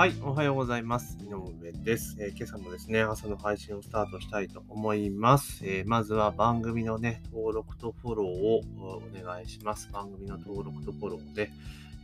[0.00, 1.18] はい、おはようございます。
[1.20, 5.60] 井上です、えー今朝もですね、朝の配信をスタートしたいと思います。
[5.66, 8.62] えーまずは番組のね、登録とフォローを
[8.96, 9.90] お願いします。
[9.92, 11.52] 番組の登録とフォローをね、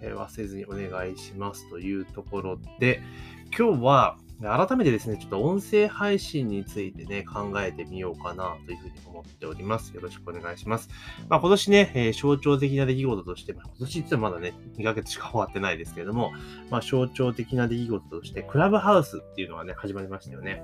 [0.03, 3.01] えー忘れずにお願いしますというところで、
[3.59, 9.95] 今日は改めてですね、ちょっと音声配信についてね、考えてみようかなというふうに思っております。
[9.95, 10.91] よろしくお願いします。
[11.29, 16.33] まあ、今年ね、えー象徴的な出来事として、まあ、今年実はまだね、2ヶ月しか終わってないですけれども、
[16.71, 20.63] まあ、象徴的な出来事として、クラブハウスっていうのがね、始まりましたよね。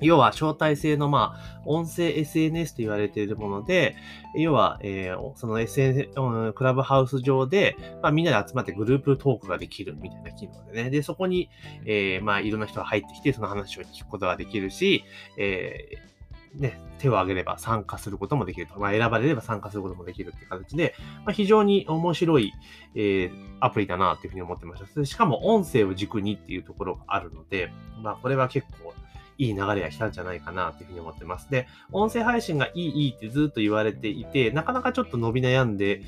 [0.00, 3.96] 要は、招待制の、まあ、音声 SNS と言われているもので、
[4.36, 10.90] 要は、えーその SNS、うんクラブハウス上で、まあ、みんなで集まってグループトークができるみたいな機能でね。
[10.90, 11.50] で、そこに、
[11.84, 15.04] えーまあ、いろんな人が入ってきて、その話を聞くことができるし、
[15.36, 16.10] えー
[16.60, 18.78] ね、手を挙げれば参加することもできると。
[18.80, 22.52] まあ、選ばれれば参加することもできるっていう形で、まあ、非常に面白い、
[22.94, 25.04] えーアプリだなというふうに思ってました。
[25.04, 27.70] しかも音声を軸にっていうところがあるので、
[28.02, 28.94] まあ、これは結構
[29.40, 31.50] いい流れが来たんじゃないかなというふうに思ってます。
[31.50, 36.02] で、音声配信がいいいいってずっと言われていて、なかなかちょっと伸び悩んで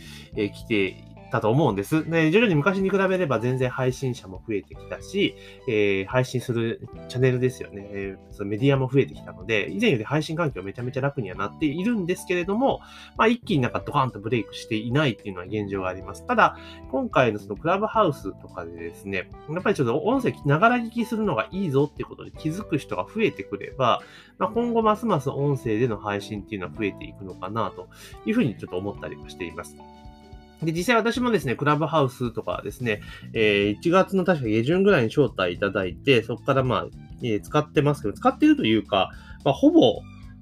[0.54, 1.02] きて
[1.32, 2.08] たと思うんです。
[2.08, 5.34] で、徐々に昔に比べれば全然配信者も増えてきたし、
[5.66, 12.80] えー配信するチャンネルですよね、えーそのメディアも増えてきたので、以前より配信環境めちゃめちゃ楽にはなっているんですけれども、
[13.16, 16.26] まあ一気になんかドカンとブレイクしていないっていうのは現状があります。
[16.26, 16.56] ただ、
[16.90, 24.02] 今回のそのクラブハウスとかでですね、やっぱりちょっと音声ながら聞きするのがいいぞっていうことで気づく人が増えてくれば、
[24.38, 27.88] まあ、今後ますます音声での配信っていうのは増えていくのかなと
[28.26, 29.76] いうふうにちょっと思ったりもしています。
[30.62, 33.00] で、実際私もですね、クラブハウスとかですね、
[33.32, 36.86] えー1月の確か下旬ぐらいに招待いただいて、そこからまあ、
[37.22, 39.10] えー使ってますけど、使ってるというか、
[39.44, 40.00] まあ、ほぼ、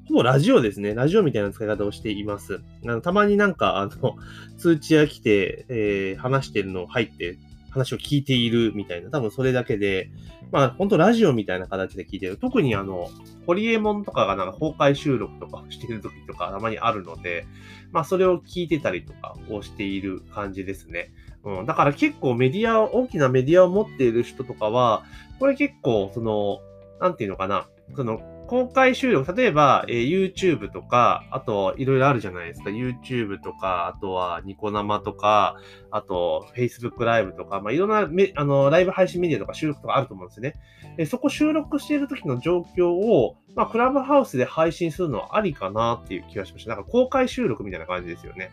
[0.09, 0.95] ほぼラジオですね。
[0.95, 2.61] ラジオみたいな使い方をしています。
[2.85, 4.17] あのたまになんか、あの、
[4.59, 7.39] 通知が来て、えー話してるの入って、
[7.71, 10.11] 話を聞いているみたいな、多分それだけで、
[10.53, 12.37] まあ、本当ラジオみたいな形で聞いてる。
[12.37, 13.09] 特にあの、
[13.47, 17.47] ホリエモンとかがなんか公開収録とかしてる時とかたまにあるので、
[17.93, 21.13] まあ、それを聞いてたりとかをしている感じですね。
[21.45, 25.05] うん、だから結構メディア、大きなメディアを持っている人とかは、
[25.39, 26.61] これ結構、その、
[27.01, 32.71] なんていうのかな、その、公開収録、例えば、えー YouTube とか、あと、いろいろあるじゃないですか。
[32.71, 35.55] YouTube とか、あとは、ニコ生とか、
[35.93, 40.57] あと、Facebook ライブとか、まあ、いろんなめ、あの、ライブ配信メディアとか収録とかあると思うんですよね。
[40.97, 46.75] でそこ収録している時の状況を、まあ、クラブハウスで配信するのはありかなっていう気がしました。
[46.75, 48.51] なんか公開収録みたいな感じですよね。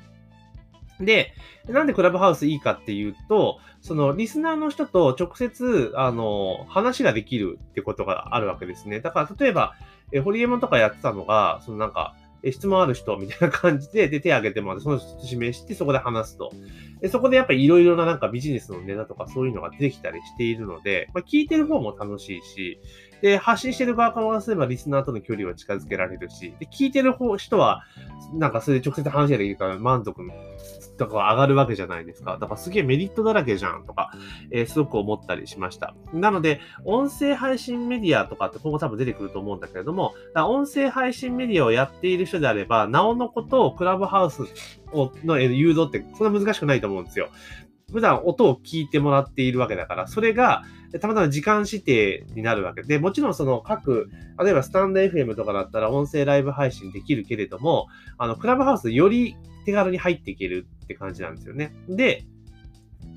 [0.99, 1.33] で、
[1.67, 8.99] なんでクラブハウスいいかっていうと、そのリスナーの人と直接、あの、話ができるってことがあるわけですね。
[8.99, 9.75] だから例えば、
[10.11, 16.51] えホリエモンとかやってたのが、そのなんか、え質問ある人みたいな感じで、で、手挙げてもらって、その人指名して、そこで話すと。
[17.01, 22.79] でそこでやっぱりいろいろななんかビジネスのネタとかそういうのが出てきたりしているので、まあ、聞いてる方も楽しいし、
[23.21, 27.83] で、発信してる側からすればリスナーとの距離は近づけられるし、で、聞いてる方、人は、
[28.33, 30.21] なんかそれで直接話ができるから満足
[30.97, 32.37] とか上がるわけじゃないですか。
[32.39, 34.11] だからすげえメリットだらけじゃんとか、
[34.51, 35.95] えーすごく思ったりしました。
[36.13, 44.43] なので、音声配信メディアとかって今後多分出てくると思うんだけれども、だ音声配信メディアをやっている人であれば、なおのことをクラブハウス
[44.91, 47.29] をの誘導ってそんな難しくないと思うんですよ。
[47.91, 50.63] 普段音を聞いてもらっているわけだから、それが
[50.99, 54.09] たまたま時間指定になるわけで、もちろんその各、
[54.41, 57.87] 例えばスタンド FM とかだったら音声ライブ配信できるけれども、
[58.17, 61.73] あの、クラブハウスより手軽に入っていけるって感じなんですよね。
[61.89, 62.23] で、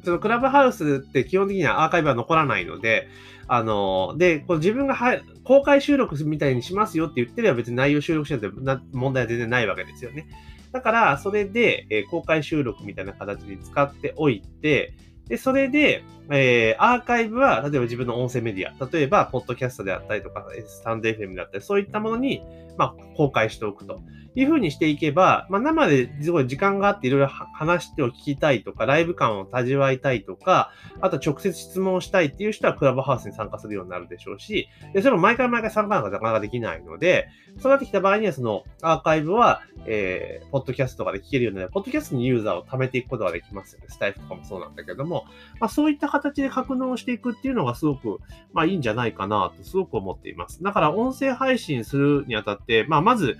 [0.05, 3.09] そのクラブハウスって基本的にはアーカイブは残らないので、
[3.47, 4.97] あの、で、こう自分が
[5.45, 8.49] 公開収録みたいにしますよって言ってれば別に内容収録してて
[8.93, 10.29] 問題は全然ないわけですよね。
[10.73, 14.95] だから、それで、え公開収録みたいな形に使っておいて、
[15.31, 22.43] で、それで、えーアーカイブは、例えば自分の音声メディア、例えば、ポッドキャストであったりとか、スタンド FM であったり、そういったものに、
[22.77, 24.01] まあ、公開しておくと。
[24.35, 37.29] いうふうにしていけば、まあ、生ですごい時間があっていろいろ話してを聞きたいとか、ライブ感を味わいたいとか、あと直接質問をしたいっていう人はクラブハウスに参加するようになるでしょうし、でそれも毎回毎回参加なんかなかなかできないので、
[37.59, 43.87] そうなってきた場合には、そのアーカイブは、えー、ポッドキャストとかで聞けるようになる、ポッドキャストにユーザーを貯めていくことができますよね。
[43.89, 45.20] スタイフとかもそうなんだけども、
[45.61, 48.19] まあ、そういった形で格納していくっていうのがすごく、
[48.53, 50.63] まあいいんじゃないかなとすごく思っています。
[50.63, 53.37] だから音声配信するにあたって、まあまず、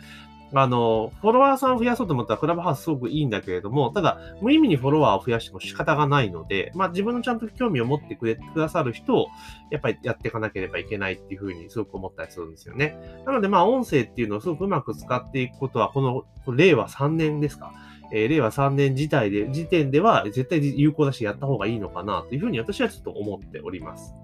[0.53, 9.29] あの、フォロワーさんを増やそうと思ったらクラブハウスすごくいいんだけれども、ただ、無意味にフォロワーを増やしても仕方がないので、まあ自分のちゃんと興味を持ってくれくださる人を、
[9.71, 12.97] やっぱりやっていかなければいけないっていうふうにすごく思ったりするんですよね。
[13.25, 17.73] なので、まあ音声っていうのをすごくうまく使っていくことは、この令和3年ですか？
[18.13, 24.15] えー令和3年自体で、時点では絶対有効だしやった方がいいのかなというふうに私はちょっと思っております。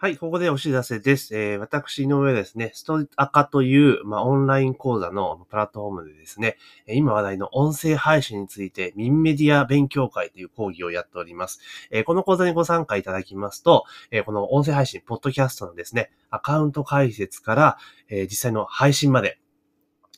[0.00, 1.36] はい、ここでお知らせです。
[1.36, 6.56] えー、私、の上ですね、ストアカという、まあ、オンライン講座のプラットフォームでですね、
[6.86, 11.58] 今話題の音声配信について、ミンメディア勉強会という講義をやっております。
[11.90, 17.78] えー、この講座にご参加いただきますと、えー、この音声配信、ポッドキャストのですね、アカウント解説から、
[18.08, 19.40] え実際の配信まで、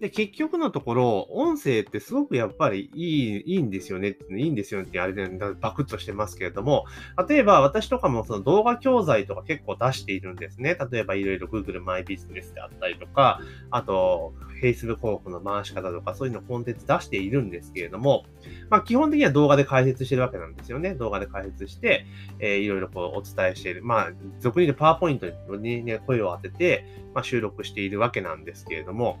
[0.00, 4.16] で、結局のところ、音声ってすごくやっぱりいい、いいんですよね。
[4.30, 5.26] いいんですよねってあれで
[5.60, 6.84] バクッとしてますけれども、
[7.28, 10.76] 例えば私とかもその動画教材とか結構出しているんですね。
[10.90, 13.40] 例えばいろいろ Google マイビジネスであったりとか、
[13.70, 18.24] あと Facebook 広告の回し方とかそういうのコンテンツ出しているんですけれども、
[18.70, 20.94] まあ基本的には動画で解説してるわけなんですよね。
[20.94, 22.06] 動画で解説して、
[22.38, 23.84] えー、いろいろこうお伝えしている。
[23.84, 26.84] まあ、俗に言うパワーポイントにね、声を当てて、
[27.14, 29.18] まあ、収録しているわけなんですけれども、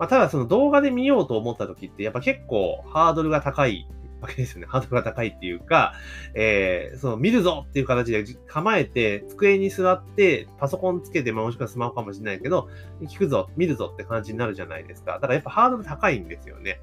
[0.00, 3.86] まあ、ただその動画で見ようと思った時って、やっぱ結構ハードルが高い
[4.22, 4.66] わけですよね。
[4.66, 5.92] ハードルが高いっていうか、
[6.32, 12.70] えー、その見るぞっていう形で構えて、机に座って、パソコンつけて、まあ、もしくはスマホかもしれないけど、
[13.02, 15.12] 聞くぞ、見るぞって感じになるじゃないですか。
[15.12, 16.80] だからやっぱハードル高いんですよね。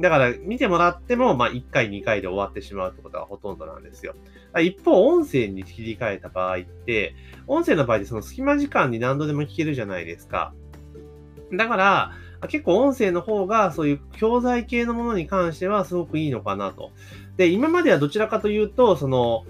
[0.00, 4.16] だから見てもらっても、まあ、1回、2回で終わってしまうってことがほとんどなんですよ。
[4.60, 7.14] 一方、音声に切り替えた場合って、
[7.46, 10.52] 音声の場合ってその隙間時間に何度でも聞けるじゃないですか。
[11.52, 12.12] だから、
[12.46, 16.92] 結構音声の方がそういう教材系のものに関してはすごくいいのかなと。
[17.36, 19.44] で、今まではどちらかというと、その、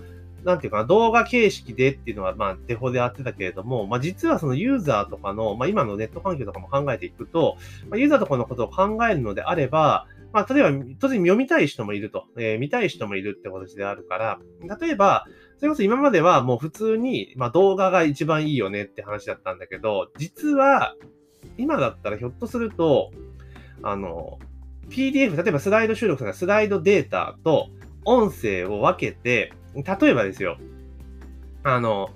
[0.44, 7.56] なんていうかな、動画形式でっていうのは、まあ、デフォでやってたけれども、まあ、実はそのユーザーとかの、まあ、今のネット環境とかも考えていくと、
[7.90, 14.38] まあ、ユーザーとかのことを考えるのであれば、まあ、例えば、当然読みたい人もいると、えー、見たい人もいるって形であるから、
[14.78, 15.26] 例えば、
[15.58, 20.94] それこそ今まではもう普通に、まあ、動画が一番いいよねって話だったんだけど、実は、
[21.56, 23.10] 今だったらひょっとすると、
[23.82, 24.38] あの、
[24.88, 27.68] PDF、例えばスライド収録とかスライドデータと
[28.04, 30.58] 音声を分けて、例えばですよ、
[31.62, 32.10] あの、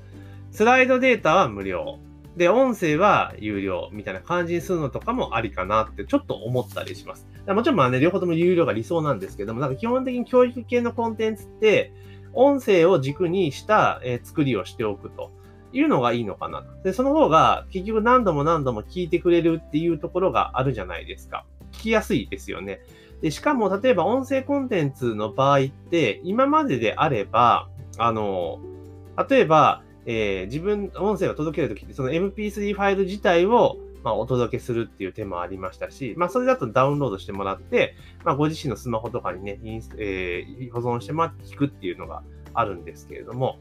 [0.50, 1.98] スライドデータは無料。
[2.36, 7.26] で、音声は有料みたいな感じにするのとかもありかなってちょっと思ったりします。
[7.46, 11.92] もちろんまあね、両方とも有料が理想なんですけども、なんか基本的に教育系のコンテンツって、
[12.32, 15.30] 音声を軸にした、え作りをしておくと。
[15.72, 16.64] いうのがいいのかな。
[16.84, 21.44] で、その方が結局何度も何度も聞いてくれるっていうところがあるじゃないですか。
[21.72, 22.80] 聞きやすいですよね。
[23.22, 28.60] で、しかも例えば音声コンテンツの場合って、今までであれば、あの、
[29.28, 42.24] 例えば、えー、自分、音声を届けるときって、その MP3 ファイル自体を、まあ、お届けするっていう手もありましたし、まあ、それだとダウンロードしてもらって、まあ、ご自身のスマホとかにね、インスえー、保存してもらって聞くっていうのが
[42.54, 43.60] あるんですけれども、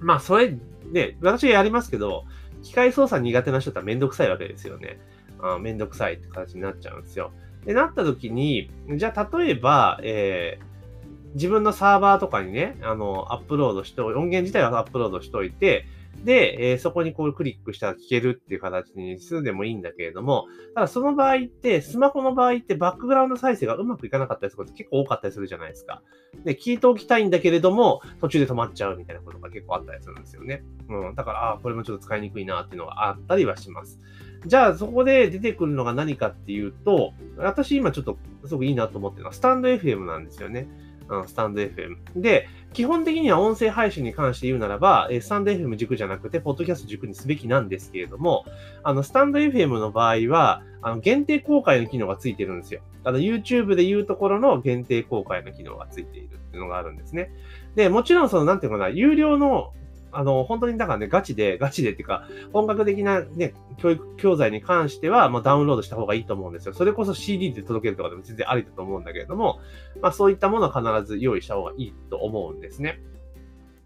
[0.00, 0.56] まあ、それ、
[0.90, 2.24] ね、私やりますけど、
[2.62, 4.98] 機械操作苦手な人ってめんどくさいわけですよね。
[5.42, 7.32] あめんどくさいって形になっちゃうんですよ。
[7.64, 15.86] で、なった時に、じゃあ例えば、えー、自分のサーバーとかにね、あの、アップロードして、音源自体はアップロードしておいて、
[16.24, 26.02] で、えー、そこにこうクリックしたら聞けるっていう形にするでもいいんだけれども、ただその場合って、スマホの場合ってバックグラウンド再生がうまくいかなかったりすること結構多かったりするじゃないですか。
[26.44, 30.62] で、聞いておきたいんだけれども、途中で止まっちゃうみたいなことが結構あったりするんですよね。
[30.88, 31.14] うん。
[31.14, 33.98] だから、ああ、これもちょっと使いにくいなっていうのがあったりはします。
[34.46, 40.68] じゃあ、そこで出てくるのが何かっていうと、私今ちょっとすごくいいなと思ってるのは、スタンド FM なんですよね。
[41.10, 41.96] うん、スタンド FM。
[42.16, 48.44] で、基本的には音声配信に関して言うならば、えスタンド FM 軸じゃなくて、ポッドキャスト軸にすべきなんですけれども、
[48.84, 52.80] あの、スタンド FM の場合は、あの、限定公開の機能がついてるんですよ。
[53.02, 57.32] あの、YouTube で言うところの限定公開の機能がついているっていうのがあるんですね。
[57.74, 59.72] で、もちろんその、なんていうかな、有料の
[60.12, 66.74] あの、本当にだからね、ガチで、ガチでっていうか、本格的なね、教育教材に関しては、まあ、ダウンロードした方がいいと思うんですよ。
[66.74, 69.60] それこそ CD で届けるとかでも全然ありだと思うんだけれども、
[70.00, 73.00] まあ、そういったものは必ず用意した方がいいと思うんですね。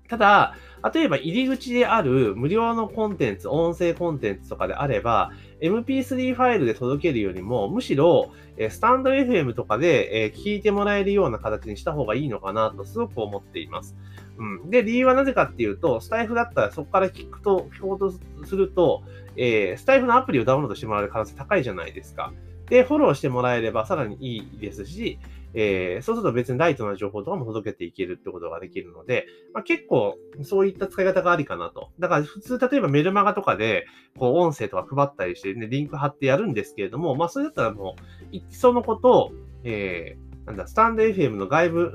[0.08, 0.54] ただ、
[0.92, 5.32] 例えば入り口である無料のコンテンツ、音声コンテンツとかであれば、
[5.62, 8.32] MP3 ファイルで届けるよりも、むしろ、
[8.68, 13.96] スタンド FM とかで聞いてもらえるような形にした方がいいのかなとすごく思っています。
[14.36, 14.70] うん。
[14.70, 18.12] で、理由はなぜかっていうと、スタイフだったらそこから聞くと、聞こうと
[18.46, 19.04] すると、
[19.36, 22.32] えー、スタイフのアプリをダウンロードしてもらえる可能性高いじゃないですか。
[22.68, 25.18] で、フォローしてもらえればさらにいいですし、
[25.54, 31.90] えー、そうすると別にライトな情報とかも届けていけるってことができるので、まあ、結構そういった使い方がありかなと。
[31.98, 33.86] だから普通、例えばメルマガとかで、
[34.18, 37.96] こう音声とか配ったりして、ね、リンク貼ってやるんですけれども、まあそれだったらも
[38.32, 39.32] う、いっそのことを、
[39.62, 41.92] えー、なんだ、スタンド FM の外部、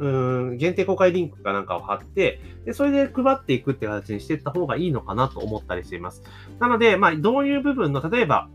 [0.50, 6.24] うん、限定公開リンクかなんかを貼って、で、それで配っていくって形にしていった方がいいのかなと思ったりしています。
[6.60, 8.50] なので、まあ、どういう部分の、例えば、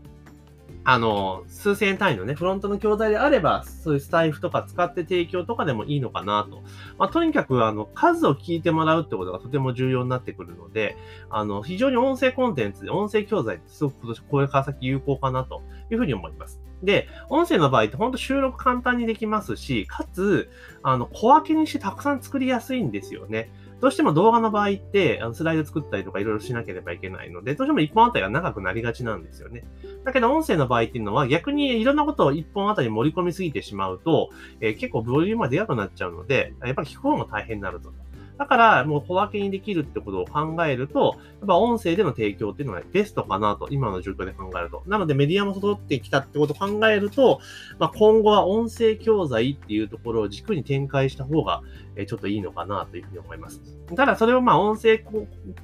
[0.87, 6.61] あの、数千単位のね、フロントの教材であれば、そういうスタイフとか使って提供とかでもいいのかなと。
[6.99, 10.95] まあ、とにかく、あの、数を聞いてもらうってことがとても重要になってくるので、
[11.31, 16.61] あの、非常に音声コンテンツで、音声教材ってすごく今年これから先有効かなというふうに思います。
[16.83, 20.51] で、音声の場合って本当収録簡単にできますし、かつ、
[20.83, 23.49] あの、小分けにしてたくさん作りやすいんですよね。
[23.81, 29.63] どうしても動画の場合って、あのスライド作ったりとかいろいろしなければいけないので、どうしても1本あたりが長くなりがちなんですよね。
[30.03, 34.29] だけど音声の場合っていうのは逆にいろんなことを1本あたり盛り込みすぎてしまうと、
[34.61, 37.93] えー、結構ボリュームがでやくなっちゃうので、やっぱり聞く方も大変になると。
[38.37, 44.83] だから、もう小分けにできるってことを考えると、やっぱ音声での提供っていうのがベストかなと、今の状況で考えると。
[44.87, 47.39] なのでメディアも揃ってきたってことを考えると、
[47.79, 51.61] まあ、今後は音声教材っていうところを軸に展開した方が、
[51.95, 53.61] えちょっといいのかなというふうに思います。
[53.95, 55.03] ただ、それをまあ音声、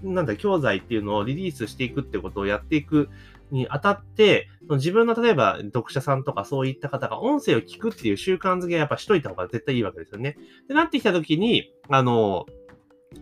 [0.02, 3.10] なんだ、教材っていうのをリリースしていくってことをやっていく
[3.52, 10.38] にあたって、自分の例えば読者さんとかそういった方が音声を聞くっていう習慣づけやっぱしといた方が絶対いいわけですよね。
[10.68, 12.46] で、なってきたときに、あの、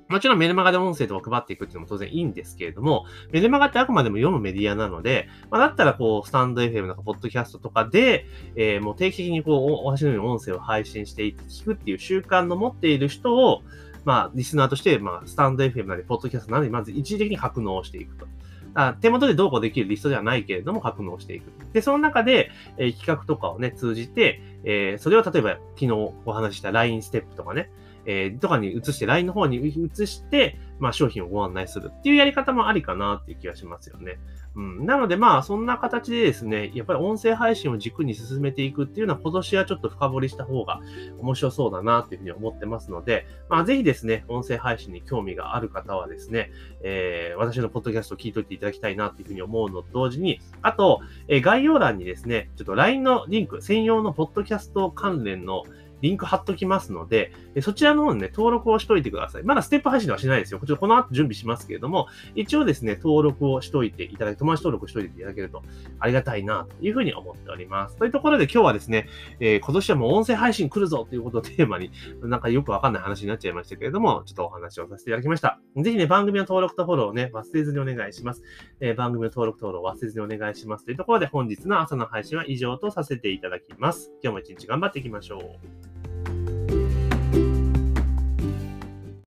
[0.08, 13.63] もちろんメルマガで音声とか配っていくっていうのも当然いいんですけれども、メルマガってあくまでも読むメディアなので、まあ、だったらこう、スタンド FM とか、ポッドキャストとかで、えー、もう定期的にこう、私のように音声を配信していって聞くっていう習慣の持っている人を、
[14.05, 18.27] まあ、リスナーとして、まあ、スタンド FM なり、ポッドキャストなり、まず一時的に格納していくと。
[18.75, 21.51] あ手元でどうこうできるリストではないけれども、格納していく。
[21.74, 25.91] で、その中で、えー、企画とかをね、通じて、えー、それを例えば、昨日
[26.25, 27.72] お話しした LINE ステップとかね、
[28.11, 34.17] えー、とかに移して、LINE の方に移して、まあ、商品をご案内するっていうやり方もありかなっていう気がしますよね。
[34.55, 34.85] うん。
[34.87, 40.81] なので、まあ、そんな形でですね、やっぱり音声配信を軸に進めていくっていうのは、今年はちょっと深掘りした方が
[41.19, 46.51] 面白そうだなっていうふうに思ってますので、まあ、ぜひですね、音声配信に興味がある方はですね、
[46.81, 55.63] えー、私のポッドキャストを聞いといていただきたいなっていうふうに思うのと同時に、あと、えー、概要欄にですね、ちょっと LINE のリンク、専用のポッドキャスト関連の
[56.01, 59.44] リンク貼っときますので、そちらの方にね、登録をしといてください。
[59.44, 60.60] まだステップ配信ではしないですよ。
[60.60, 65.62] こちらこの後準備しますけれども、一応ですね、登録をしといていただき、友達登録しといていただけると
[66.00, 67.98] ありがたいな、というふうに思っております。
[67.98, 69.08] というところで今日はですね、
[69.39, 71.91] えー、今年はもう音声配信来るぞということをテーマに、
[72.22, 75.60] なんかよくわかんない話になっちゃいましたけれども、ちょっとお話をさせていただきました。
[75.75, 78.44] ぜひね、番組の登録とフォローをね、忘れずにお願いします。
[78.79, 80.86] えー、番組の登録、登録を忘れずにお願いします。
[80.86, 84.12] というところで本日の朝の配信は以上とさせていただきます。
[84.24, 85.88] 今日も一日頑張っていきましょう。